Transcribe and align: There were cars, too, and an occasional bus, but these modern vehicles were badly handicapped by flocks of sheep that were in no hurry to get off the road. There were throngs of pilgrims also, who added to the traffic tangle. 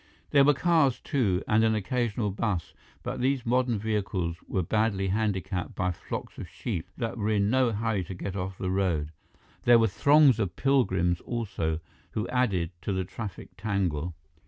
There 0.31 0.43
were 0.43 0.55
cars, 0.55 0.99
too, 0.99 1.43
and 1.47 1.63
an 1.63 1.75
occasional 1.75 2.31
bus, 2.31 2.73
but 3.03 3.21
these 3.21 3.45
modern 3.45 3.77
vehicles 3.77 4.37
were 4.47 4.63
badly 4.63 5.09
handicapped 5.09 5.75
by 5.75 5.91
flocks 5.91 6.39
of 6.39 6.49
sheep 6.49 6.89
that 6.97 7.19
were 7.19 7.29
in 7.29 7.51
no 7.51 7.71
hurry 7.71 8.03
to 8.05 8.15
get 8.15 8.35
off 8.35 8.57
the 8.57 8.71
road. 8.71 9.11
There 9.63 9.77
were 9.77 9.85
throngs 9.85 10.39
of 10.39 10.55
pilgrims 10.55 11.21
also, 11.21 11.81
who 12.13 12.27
added 12.29 12.71
to 12.81 12.93
the 12.93 13.05
traffic 13.05 13.49
tangle. 13.57 14.15